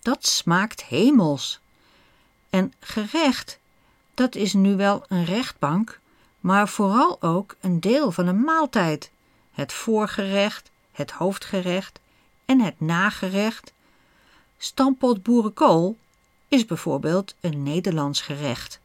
Dat 0.00 0.26
smaakt 0.26 0.84
hemels. 0.84 1.60
En 2.50 2.72
gerecht, 2.80 3.58
dat 4.14 4.34
is 4.34 4.52
nu 4.52 4.76
wel 4.76 5.04
een 5.08 5.24
rechtbank, 5.24 6.00
maar 6.40 6.68
vooral 6.68 7.22
ook 7.22 7.56
een 7.60 7.80
deel 7.80 8.10
van 8.10 8.26
een 8.26 8.40
maaltijd. 8.40 9.10
Het 9.52 9.72
voorgerecht, 9.72 10.70
het 10.92 11.10
hoofdgerecht 11.10 12.00
en 12.44 12.60
het 12.60 12.80
nagerecht. 12.80 13.72
Stampot 14.58 15.22
boerenkool 15.22 15.96
is 16.48 16.64
bijvoorbeeld 16.64 17.34
een 17.40 17.62
Nederlands 17.62 18.20
gerecht. 18.20 18.80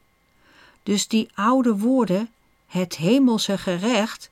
Dus 0.84 1.08
die 1.08 1.30
oude 1.34 1.78
woorden, 1.78 2.30
het 2.68 2.96
hemelse 2.96 3.58
gerecht, 3.58 4.30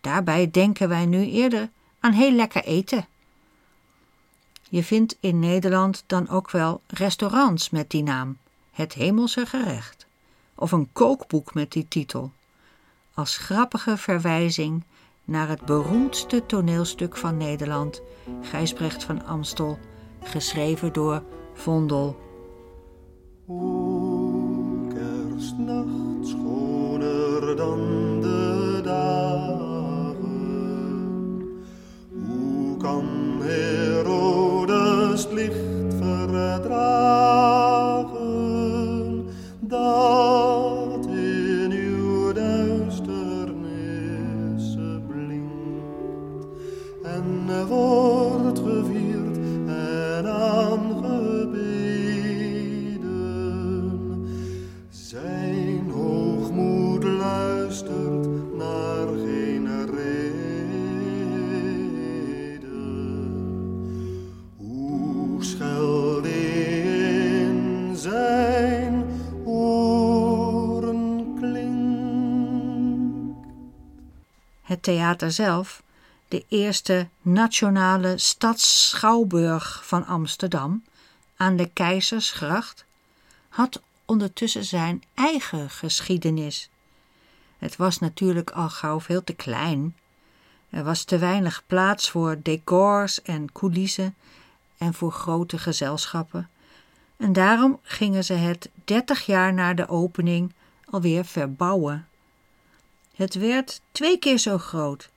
daarbij 0.00 0.50
denken 0.50 0.88
wij 0.88 1.06
nu 1.06 1.26
eerder 1.26 1.70
aan 2.00 2.12
heel 2.12 2.32
lekker 2.32 2.64
eten. 2.64 3.06
Je 4.68 4.84
vindt 4.84 5.16
in 5.20 5.38
Nederland 5.38 6.04
dan 6.06 6.28
ook 6.28 6.50
wel 6.50 6.80
restaurants 6.86 7.70
met 7.70 7.90
die 7.90 8.02
naam, 8.02 8.38
het 8.72 8.92
hemelse 8.92 9.46
gerecht, 9.46 10.06
of 10.54 10.72
een 10.72 10.88
kookboek 10.92 11.54
met 11.54 11.72
die 11.72 11.88
titel, 11.88 12.32
als 13.14 13.36
grappige 13.36 13.96
verwijzing 13.96 14.82
naar 15.24 15.48
het 15.48 15.60
beroemdste 15.64 16.46
toneelstuk 16.46 17.16
van 17.16 17.36
Nederland, 17.36 18.02
Gijsbrecht 18.42 19.04
van 19.04 19.24
Amstel, 19.24 19.78
geschreven 20.22 20.92
door 20.92 21.22
Vondel. 21.54 22.23
O 23.46 24.88
kerstnacht 24.88 26.26
schoner 26.26 27.56
dan 27.56 28.20
de 28.20 28.80
dagen, 28.84 30.24
hoe 32.10 32.76
kan 32.76 33.04
Herodes 33.42 33.83
theater 74.84 75.32
zelf, 75.32 75.82
de 76.28 76.44
eerste 76.48 77.08
nationale 77.22 78.18
stadsschouwburg 78.18 79.82
van 79.86 80.06
Amsterdam 80.06 80.84
aan 81.36 81.56
de 81.56 81.70
Keizersgracht, 81.72 82.84
had 83.48 83.82
ondertussen 84.04 84.64
zijn 84.64 85.02
eigen 85.14 85.70
geschiedenis. 85.70 86.70
Het 87.58 87.76
was 87.76 87.98
natuurlijk 87.98 88.50
al 88.50 88.68
gauw 88.68 89.00
veel 89.00 89.24
te 89.24 89.32
klein. 89.32 89.96
Er 90.70 90.84
was 90.84 91.04
te 91.04 91.18
weinig 91.18 91.62
plaats 91.66 92.10
voor 92.10 92.36
decors 92.42 93.22
en 93.22 93.52
coulissen 93.52 94.14
en 94.78 94.94
voor 94.94 95.12
grote 95.12 95.58
gezelschappen. 95.58 96.48
En 97.16 97.32
daarom 97.32 97.80
gingen 97.82 98.24
ze 98.24 98.32
het 98.32 98.70
dertig 98.84 99.26
jaar 99.26 99.54
na 99.54 99.74
de 99.74 99.88
opening 99.88 100.52
alweer 100.90 101.24
verbouwen. 101.24 102.06
Het 103.14 103.34
werd 103.34 103.80
twee 103.92 104.18
keer 104.18 104.38
zo 104.38 104.58
groot, 104.58 105.10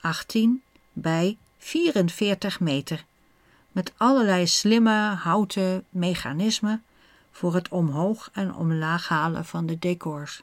18 0.00 0.62
bij 0.92 1.36
44 1.58 2.60
meter, 2.60 3.04
met 3.72 3.92
allerlei 3.96 4.46
slimme 4.46 5.14
houten 5.14 5.84
mechanismen 5.90 6.82
voor 7.30 7.54
het 7.54 7.68
omhoog 7.68 8.30
en 8.32 8.54
omlaag 8.54 9.08
halen 9.08 9.44
van 9.44 9.66
de 9.66 9.78
decors. 9.78 10.42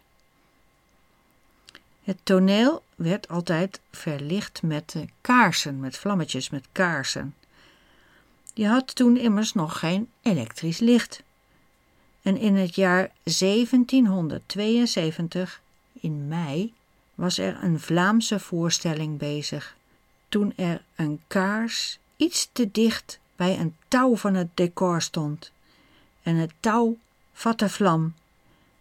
Het 2.03 2.17
toneel 2.23 2.83
werd 2.95 3.27
altijd 3.27 3.79
verlicht 3.91 4.61
met 4.61 4.93
eh, 4.95 5.01
kaarsen, 5.21 5.79
met 5.79 5.97
vlammetjes, 5.97 6.49
met 6.49 6.65
kaarsen. 6.71 7.35
Je 8.53 8.67
had 8.67 8.95
toen 8.95 9.17
immers 9.17 9.53
nog 9.53 9.79
geen 9.79 10.09
elektrisch 10.21 10.79
licht. 10.79 11.23
En 12.21 12.37
in 12.37 12.55
het 12.55 12.75
jaar 12.75 13.11
1772, 13.23 15.61
in 15.93 16.27
mei, 16.27 16.73
was 17.15 17.37
er 17.37 17.63
een 17.63 17.79
Vlaamse 17.79 18.39
voorstelling 18.39 19.17
bezig, 19.17 19.75
toen 20.29 20.53
er 20.55 20.81
een 20.95 21.21
kaars 21.27 21.99
iets 22.15 22.49
te 22.51 22.71
dicht 22.71 23.19
bij 23.35 23.59
een 23.59 23.75
touw 23.87 24.15
van 24.15 24.33
het 24.33 24.47
decor 24.53 25.01
stond. 25.01 25.51
En 26.23 26.35
het 26.35 26.51
touw 26.59 26.97
vatte 27.33 27.69
vlam. 27.69 28.13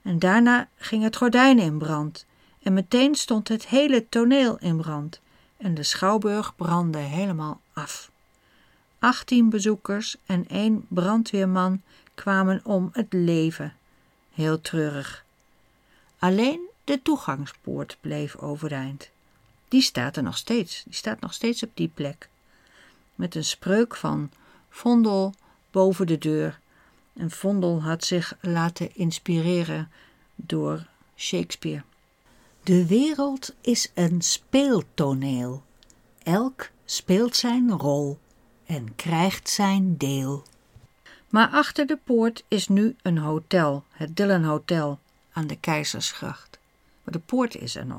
En 0.02 0.18
daarna 0.18 0.68
ging 0.76 1.02
het 1.02 1.16
gordijn 1.16 1.58
in 1.58 1.78
brand. 1.78 2.26
En 2.62 2.72
meteen 2.72 3.14
stond 3.14 3.48
het 3.48 3.66
hele 3.66 4.08
toneel 4.08 4.58
in 4.58 4.76
brand. 4.76 5.20
En 5.56 5.74
de 5.74 5.82
schouwburg 5.82 6.56
brandde 6.56 6.98
helemaal 6.98 7.60
af. 7.72 8.10
Achttien 8.98 9.50
bezoekers 9.50 10.16
en 10.26 10.48
één 10.48 10.86
brandweerman 10.88 11.82
kwamen 12.14 12.60
om 12.64 12.88
het 12.92 13.12
leven. 13.12 13.74
Heel 14.32 14.60
treurig. 14.60 15.24
Alleen 16.18 16.60
de 16.84 17.02
toegangspoort 17.02 17.96
bleef 18.00 18.36
overeind. 18.36 19.10
Die 19.68 19.82
staat 19.82 20.16
er 20.16 20.22
nog 20.22 20.36
steeds. 20.36 20.82
Die 20.84 20.94
staat 20.94 21.20
nog 21.20 21.32
steeds 21.32 21.62
op 21.62 21.70
die 21.74 21.90
plek. 21.94 22.28
Met 23.14 23.34
een 23.34 23.44
spreuk 23.44 23.96
van 23.96 24.30
Vondel 24.68 25.34
boven 25.70 26.06
de 26.06 26.18
deur. 26.18 26.60
En 27.12 27.30
Vondel 27.30 27.82
had 27.82 28.04
zich 28.04 28.36
laten 28.40 28.94
inspireren 28.96 29.90
door 30.34 30.86
Shakespeare. 31.16 31.82
De 32.62 32.86
wereld 32.86 33.54
is 33.60 33.90
een 33.94 34.22
speeltoneel. 34.22 35.62
Elk 36.22 36.70
speelt 36.84 37.36
zijn 37.36 37.70
rol 37.70 38.18
en 38.66 38.94
krijgt 38.94 39.48
zijn 39.48 39.96
deel. 39.96 40.42
Maar 41.28 41.48
achter 41.48 41.86
de 41.86 41.98
poort 42.04 42.44
is 42.48 42.68
nu 42.68 42.96
een 43.02 43.18
hotel, 43.18 43.84
het 43.90 44.16
Dillon 44.16 44.44
Hotel 44.44 44.98
aan 45.32 45.46
de 45.46 45.56
Keizersgracht. 45.56 46.53
Maar 47.04 47.12
de 47.12 47.18
poort 47.18 47.56
is 47.56 47.74
er 47.74 47.86
nog. 47.86 47.98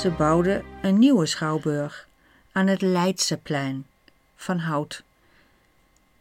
Ze 0.00 0.10
bouwden 0.10 0.64
een 0.82 0.98
nieuwe 0.98 1.26
schouwburg 1.26 2.08
aan 2.52 2.66
het 2.66 2.80
Leidseplein 2.80 3.86
van 4.36 4.58
hout. 4.58 5.02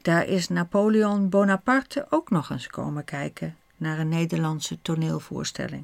Daar 0.02 0.26
is 0.26 0.48
Napoleon 0.48 1.30
Bonaparte 1.30 2.06
ook 2.10 2.30
nog 2.30 2.50
eens 2.50 2.68
komen 2.68 3.04
kijken 3.04 3.58
naar 3.78 4.00
een 4.00 4.10
Nederlandse 4.10 4.82
toneelvoorstelling. 4.82 5.84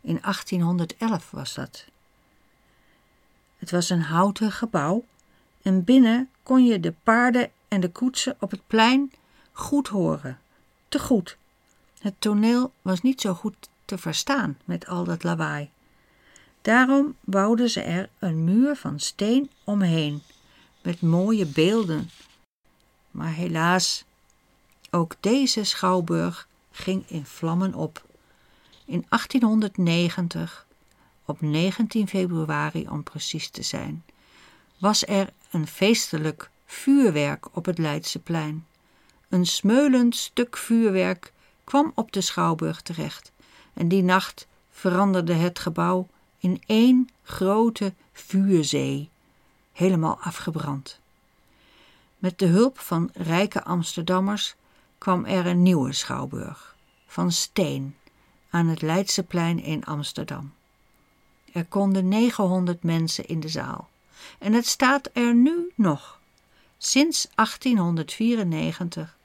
In 0.00 0.18
1811 0.20 1.30
was 1.30 1.54
dat. 1.54 1.84
Het 3.58 3.70
was 3.70 3.90
een 3.90 4.02
houten 4.02 4.52
gebouw 4.52 5.04
en 5.62 5.84
binnen 5.84 6.30
kon 6.42 6.64
je 6.64 6.80
de 6.80 6.94
paarden 7.02 7.50
en 7.68 7.80
de 7.80 7.90
koetsen 7.90 8.36
op 8.40 8.50
het 8.50 8.66
plein 8.66 9.12
goed 9.52 9.88
horen. 9.88 10.38
Te 10.88 10.98
goed. 10.98 11.36
Het 12.00 12.14
toneel 12.18 12.72
was 12.82 13.00
niet 13.00 13.20
zo 13.20 13.34
goed 13.34 13.68
te 13.84 13.98
verstaan 13.98 14.58
met 14.64 14.86
al 14.86 15.04
dat 15.04 15.22
lawaai. 15.22 15.70
Daarom 16.68 17.16
bouwden 17.20 17.70
ze 17.70 17.80
er 17.80 18.08
een 18.18 18.44
muur 18.44 18.76
van 18.76 19.00
steen 19.00 19.50
omheen, 19.64 20.22
met 20.82 21.00
mooie 21.00 21.46
beelden. 21.46 22.10
Maar 23.10 23.32
helaas, 23.32 24.04
ook 24.90 25.14
deze 25.20 25.64
schouwburg 25.64 26.48
ging 26.70 27.04
in 27.06 27.26
vlammen 27.26 27.74
op. 27.74 28.04
In 28.84 29.04
1890, 29.08 30.66
op 31.24 31.40
19 31.40 32.08
februari 32.08 32.88
om 32.88 33.02
precies 33.02 33.50
te 33.50 33.62
zijn, 33.62 34.04
was 34.78 35.06
er 35.06 35.28
een 35.50 35.66
feestelijk 35.66 36.50
vuurwerk 36.66 37.56
op 37.56 37.64
het 37.64 37.78
Leidseplein. 37.78 38.66
Een 39.28 39.46
smeulend 39.46 40.16
stuk 40.16 40.56
vuurwerk 40.56 41.32
kwam 41.64 41.92
op 41.94 42.12
de 42.12 42.20
schouwburg 42.20 42.82
terecht 42.82 43.32
en 43.74 43.88
die 43.88 44.02
nacht 44.02 44.46
veranderde 44.70 45.32
het 45.32 45.58
gebouw 45.58 46.08
in 46.38 46.62
één 46.66 47.08
grote 47.22 47.94
vuurzee, 48.12 49.08
helemaal 49.72 50.18
afgebrand. 50.20 51.00
Met 52.18 52.38
de 52.38 52.46
hulp 52.46 52.78
van 52.78 53.10
rijke 53.12 53.64
Amsterdammers 53.64 54.54
kwam 54.98 55.24
er 55.24 55.46
een 55.46 55.62
nieuwe 55.62 55.92
schouwburg, 55.92 56.76
van 57.06 57.32
steen, 57.32 57.96
aan 58.50 58.66
het 58.66 58.82
Leidseplein 58.82 59.62
in 59.62 59.84
Amsterdam. 59.84 60.52
Er 61.52 61.64
konden 61.64 62.08
900 62.08 62.82
mensen 62.82 63.26
in 63.26 63.40
de 63.40 63.48
zaal. 63.48 63.88
En 64.38 64.52
het 64.52 64.66
staat 64.66 65.10
er 65.12 65.34
nu 65.34 65.72
nog, 65.74 66.20
sinds 66.78 67.28
1894. 67.34 69.16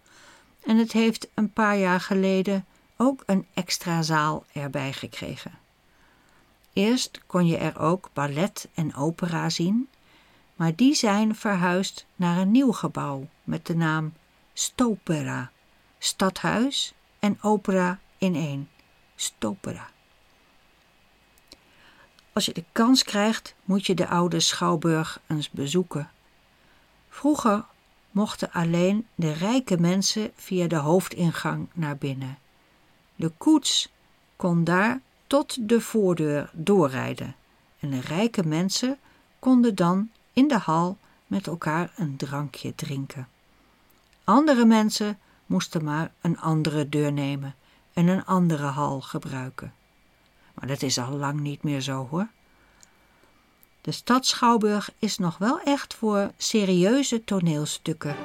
En 0.64 0.78
het 0.78 0.92
heeft 0.92 1.28
een 1.34 1.52
paar 1.52 1.78
jaar 1.78 2.00
geleden 2.00 2.66
ook 2.98 3.24
een 3.26 3.48
extra 3.54 4.02
zaal 4.02 4.46
erbij 4.54 4.94
gekregen. 4.94 5.63
Eerst 6.74 7.22
kon 7.26 7.48
je 7.48 7.58
er 7.58 7.80
ook 7.80 8.10
ballet 8.14 8.68
en 8.74 8.96
opera 8.96 9.50
zien, 9.50 9.90
maar 10.56 10.76
die 10.76 10.96
zijn 10.96 11.36
verhuisd 11.36 12.06
naar 12.16 12.38
een 12.38 12.52
nieuw 12.52 12.72
gebouw 12.72 13.28
met 13.44 13.66
de 13.66 13.76
naam 13.76 14.14
Stopera, 14.54 15.52
stadhuis 15.98 16.94
en 17.20 17.38
opera 17.42 18.00
in 18.18 18.36
één. 18.36 18.70
Stopera. 19.16 19.90
Als 22.34 22.46
je 22.46 22.54
de 22.54 22.64
kans 22.72 23.04
krijgt, 23.04 23.56
moet 23.66 23.86
je 23.86 23.94
de 23.94 24.08
oude 24.08 24.40
schouwburg 24.40 25.22
eens 25.28 25.50
bezoeken. 25.50 26.12
Vroeger 27.10 27.66
mochten 28.12 28.52
alleen 28.52 29.08
de 29.16 29.32
rijke 29.32 29.80
mensen 29.80 30.32
via 30.36 30.68
de 30.68 30.76
hoofdingang 30.76 31.68
naar 31.74 31.98
binnen. 31.98 32.38
De 33.16 33.30
koets 33.30 33.90
kon 34.36 34.64
daar 34.64 35.02
tot 35.34 35.70
de 35.70 35.82
voordeur 35.82 36.50
doorrijden 36.52 37.36
en 37.80 37.90
de 37.90 38.00
rijke 38.00 38.48
mensen 38.48 38.98
konden 39.40 39.76
dan 39.76 40.10
in 40.34 40.48
de 40.48 40.58
hal 40.58 40.98
met 41.28 41.48
elkaar 41.48 41.92
een 41.96 42.18
drankje 42.18 42.76
drinken. 42.76 43.28
Andere 44.24 44.66
mensen 44.66 45.20
moesten 45.46 45.84
maar 45.84 46.12
een 46.22 46.40
andere 46.40 46.90
deur 46.90 47.12
nemen 47.12 47.56
en 47.94 48.08
een 48.08 48.26
andere 48.26 48.66
hal 48.66 49.02
gebruiken. 49.02 49.74
Maar 50.54 50.68
dat 50.68 50.82
is 50.82 50.98
al 50.98 51.18
lang 51.18 51.40
niet 51.40 51.64
meer 51.64 51.82
zo 51.82 52.08
hoor. 52.10 52.28
De 53.82 53.92
stad 53.92 54.26
Schouwburg 54.26 54.92
is 55.00 55.18
nog 55.18 55.38
wel 55.38 55.60
echt 55.60 55.94
voor 55.94 56.32
serieuze 56.38 57.24
toneelstukken. 57.24 58.16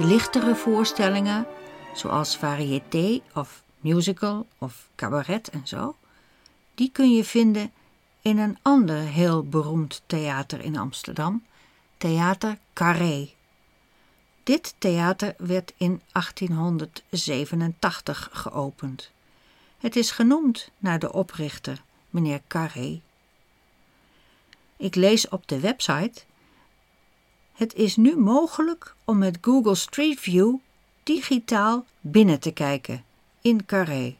De 0.00 0.06
lichtere 0.06 0.54
voorstellingen, 0.54 1.46
zoals 1.94 2.36
variété 2.36 3.20
of 3.34 3.62
musical 3.78 4.46
of 4.58 4.88
cabaret 4.96 5.50
en 5.50 5.66
zo, 5.66 5.96
die 6.74 6.90
kun 6.92 7.12
je 7.12 7.24
vinden 7.24 7.72
in 8.22 8.38
een 8.38 8.58
ander 8.62 8.96
heel 8.96 9.42
beroemd 9.42 10.02
theater 10.06 10.60
in 10.60 10.76
Amsterdam, 10.76 11.44
Theater 11.96 12.58
Carré. 12.72 13.30
Dit 14.42 14.74
theater 14.78 15.34
werd 15.38 15.72
in 15.76 16.02
1887 16.12 18.28
geopend. 18.32 19.10
Het 19.78 19.96
is 19.96 20.10
genoemd 20.10 20.70
naar 20.78 20.98
de 20.98 21.12
oprichter, 21.12 21.82
meneer 22.10 22.40
Carré. 22.46 23.00
Ik 24.76 24.94
lees 24.94 25.28
op 25.28 25.48
de 25.48 25.60
website 25.60 26.22
het 27.60 27.74
is 27.74 27.96
nu 27.96 28.16
mogelijk 28.16 28.94
om 29.04 29.18
met 29.18 29.38
Google 29.40 29.74
Street 29.74 30.20
View 30.20 30.54
digitaal 31.02 31.84
binnen 32.00 32.40
te 32.40 32.50
kijken 32.50 33.04
in 33.40 33.66
Carré. 33.66 34.16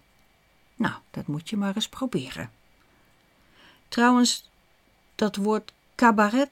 Nou, 0.76 0.94
dat 1.10 1.26
moet 1.26 1.48
je 1.48 1.56
maar 1.56 1.74
eens 1.74 1.88
proberen. 1.88 2.50
Trouwens, 3.88 4.50
dat 5.14 5.36
woord 5.36 5.72
cabaret, 5.94 6.50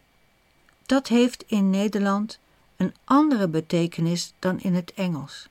dat 0.87 1.09
heeft 1.09 1.45
in 1.47 1.71
Nederland 1.71 2.39
een 2.77 2.95
andere 3.05 3.49
betekenis 3.49 4.33
dan 4.39 4.61
in 4.61 4.75
het 4.75 4.93
Engels. 4.95 5.49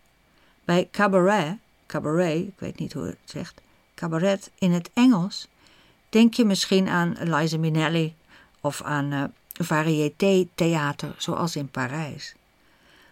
Bij 0.66 0.88
cabaret, 0.92 1.58
cabaret, 1.86 2.48
ik 2.48 2.56
weet 2.58 2.80
niet 2.80 2.94
hoe 2.94 3.06
het 3.06 3.18
zegt, 3.26 3.62
cabaret 3.96 4.52
in 4.60 4.72
het 4.72 4.90
Engels, 4.94 5.48
denk 6.10 6.34
je 6.34 6.46
misschien 6.46 6.88
aan 6.88 7.16
Liza 7.20 7.58
Minnelli 7.58 8.16
of 8.62 8.82
aan 8.82 9.12
uh, 9.12 9.24
variété-theater 9.64 11.16
zoals 11.18 11.56
in 11.56 11.70
Parijs. 11.70 12.36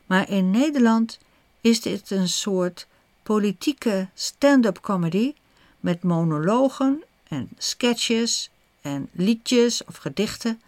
Maar 0.05 0.29
in 0.29 0.51
Nederland 0.51 1.19
is 1.61 1.81
dit 1.81 2.11
een 2.11 2.29
soort 2.29 2.87
politieke 3.23 4.07
stand-up 4.13 4.81
comedy 4.81 5.33
met 5.79 6.03
monologen 6.03 7.03
en 7.27 7.49
sketches 7.57 8.49
en 8.81 9.09
liedjes 9.11 9.83
of 9.83 9.95
gedichten, 9.97 10.61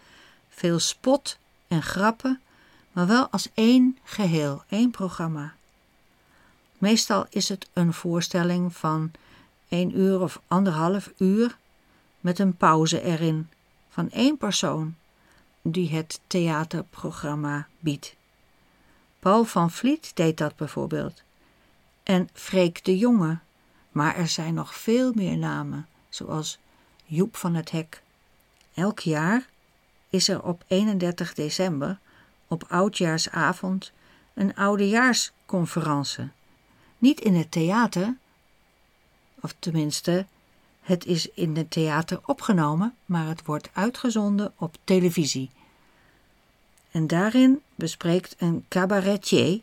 veel 0.48 0.78
spot 0.78 1.38
en 1.68 1.82
grappen, 1.82 2.40
maar 2.92 3.06
wel 3.06 3.28
als 3.28 3.48
één 3.54 3.98
geheel, 4.04 4.62
één 4.68 4.90
programma. 4.90 5.54
Meestal 6.78 7.26
is 7.30 7.48
het 7.48 7.68
een 7.72 7.92
voorstelling 7.92 8.76
van 8.76 9.10
één 9.68 9.98
uur 9.98 10.20
of 10.20 10.40
anderhalf 10.48 11.12
uur 11.18 11.58
met 12.20 12.38
een 12.38 12.56
pauze 12.56 13.02
erin 13.02 13.48
van 13.88 14.10
één 14.10 14.36
persoon 14.36 14.94
die 15.70 15.90
het 15.90 16.20
theaterprogramma 16.26 17.66
biedt. 17.78 18.16
Paul 19.18 19.44
van 19.44 19.70
Vliet 19.70 20.10
deed 20.14 20.36
dat 20.36 20.56
bijvoorbeeld. 20.56 21.22
En 22.02 22.28
Freek 22.32 22.84
de 22.84 22.98
Jonge. 22.98 23.38
Maar 23.92 24.16
er 24.16 24.28
zijn 24.28 24.54
nog 24.54 24.74
veel 24.74 25.12
meer 25.14 25.36
namen, 25.36 25.86
zoals 26.08 26.58
Joep 27.04 27.36
van 27.36 27.54
het 27.54 27.70
Hek. 27.70 28.02
Elk 28.74 28.98
jaar 28.98 29.46
is 30.10 30.28
er 30.28 30.42
op 30.42 30.64
31 30.66 31.34
december, 31.34 31.98
op 32.48 32.64
oudjaarsavond, 32.68 33.92
een 34.34 34.54
oudejaarsconferentie. 34.54 36.28
Niet 36.98 37.20
in 37.20 37.34
het 37.34 37.50
theater, 37.50 38.16
of 39.40 39.54
tenminste 39.58 40.26
het 40.80 41.06
is 41.06 41.30
in 41.30 41.56
het 41.56 41.70
theater 41.70 42.20
opgenomen, 42.26 42.94
maar 43.04 43.26
het 43.26 43.44
wordt 43.44 43.70
uitgezonden 43.72 44.52
op 44.56 44.76
televisie. 44.84 45.50
En 46.90 47.06
daarin 47.06 47.62
bespreekt 47.74 48.34
een 48.38 48.64
cabaretier 48.68 49.60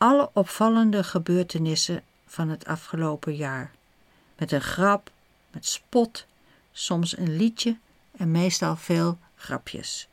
alle 0.00 0.30
opvallende 0.32 1.04
gebeurtenissen 1.04 2.02
van 2.26 2.48
het 2.48 2.66
afgelopen 2.66 3.36
jaar. 3.36 3.70
Met 4.38 4.52
een 4.52 4.60
grap, 4.60 5.10
met 5.50 5.66
spot, 5.66 6.26
soms 6.72 7.18
een 7.18 7.36
liedje 7.36 7.76
en 8.16 8.30
meestal 8.30 8.76
veel 8.76 9.18
grapjes. 9.36 10.08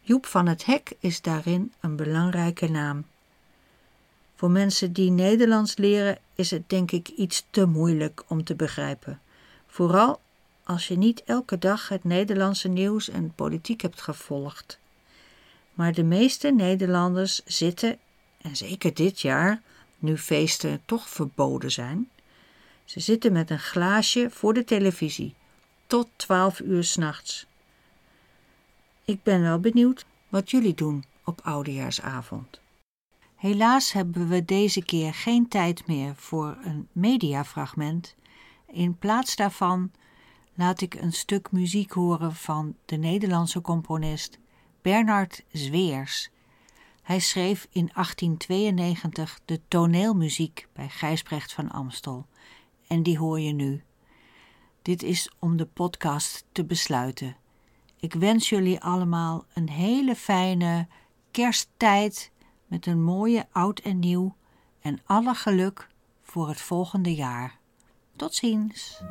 Joep 0.00 0.26
van 0.26 0.46
het 0.46 0.64
Hek 0.64 0.92
is 0.98 1.20
daarin 1.20 1.72
een 1.80 1.96
belangrijke 1.96 2.70
naam. 2.70 3.04
Voor 4.34 4.50
mensen 4.50 4.92
die 4.92 5.10
Nederlands 5.10 5.76
leren 5.76 6.18
is 6.34 6.50
het 6.50 6.68
denk 6.68 6.90
ik 6.90 7.08
iets 7.08 7.46
te 7.50 7.64
moeilijk 7.64 8.24
om 8.28 8.44
te 8.44 8.54
begrijpen. 8.54 9.20
Vooral 9.66 10.20
als 10.68 10.88
je 10.88 10.96
niet 10.96 11.22
elke 11.24 11.58
dag 11.58 11.88
het 11.88 12.04
Nederlandse 12.04 12.68
nieuws 12.68 13.08
en 13.08 13.34
politiek 13.34 13.80
hebt 13.80 14.00
gevolgd. 14.00 14.78
Maar 15.72 15.92
de 15.92 16.02
meeste 16.02 16.50
Nederlanders 16.50 17.40
zitten, 17.44 17.98
en 18.40 18.56
zeker 18.56 18.94
dit 18.94 19.20
jaar, 19.20 19.62
nu 19.98 20.18
feesten 20.18 20.82
toch 20.84 21.08
verboden 21.08 21.70
zijn, 21.70 22.08
ze 22.84 23.00
zitten 23.00 23.32
met 23.32 23.50
een 23.50 23.58
glaasje 23.58 24.30
voor 24.30 24.54
de 24.54 24.64
televisie 24.64 25.34
tot 25.86 26.08
twaalf 26.16 26.60
uur 26.60 26.84
s'nachts. 26.84 27.46
Ik 29.04 29.22
ben 29.22 29.42
wel 29.42 29.58
benieuwd 29.58 30.04
wat 30.28 30.50
jullie 30.50 30.74
doen 30.74 31.04
op 31.24 31.40
oudejaarsavond. 31.42 32.60
Helaas 33.36 33.92
hebben 33.92 34.28
we 34.28 34.44
deze 34.44 34.84
keer 34.84 35.14
geen 35.14 35.48
tijd 35.48 35.86
meer 35.86 36.14
voor 36.16 36.56
een 36.64 36.88
mediafragment. 36.92 38.14
In 38.66 38.98
plaats 38.98 39.36
daarvan 39.36 39.90
laat 40.58 40.80
ik 40.80 40.94
een 40.94 41.12
stuk 41.12 41.52
muziek 41.52 41.92
horen 41.92 42.34
van 42.34 42.76
de 42.84 42.96
Nederlandse 42.96 43.60
componist 43.60 44.38
Bernard 44.82 45.44
Zweers. 45.52 46.30
Hij 47.02 47.18
schreef 47.18 47.66
in 47.70 47.90
1892 47.94 49.40
de 49.44 49.60
toneelmuziek 49.68 50.68
bij 50.72 50.88
Gijsbrecht 50.88 51.52
van 51.52 51.70
Amstel 51.70 52.26
en 52.86 53.02
die 53.02 53.18
hoor 53.18 53.40
je 53.40 53.52
nu. 53.52 53.82
Dit 54.82 55.02
is 55.02 55.30
om 55.38 55.56
de 55.56 55.66
podcast 55.66 56.44
te 56.52 56.64
besluiten. 56.64 57.36
Ik 57.96 58.14
wens 58.14 58.48
jullie 58.48 58.80
allemaal 58.80 59.44
een 59.54 59.68
hele 59.68 60.14
fijne 60.16 60.86
kersttijd 61.30 62.30
met 62.66 62.86
een 62.86 63.02
mooie 63.02 63.46
oud 63.52 63.78
en 63.78 63.98
nieuw 63.98 64.36
en 64.80 65.00
alle 65.04 65.34
geluk 65.34 65.88
voor 66.22 66.48
het 66.48 66.60
volgende 66.60 67.14
jaar. 67.14 67.58
Tot 68.16 68.34
ziens. 68.34 69.02